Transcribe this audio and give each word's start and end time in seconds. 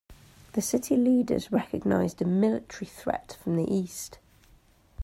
The 0.53 0.63
city 0.63 0.97
leaders 0.97 1.51
recognized 1.51 2.23
a 2.23 2.25
military 2.25 2.87
threat 2.87 3.37
from 3.43 3.55
the 3.55 3.71
east. 3.71 4.17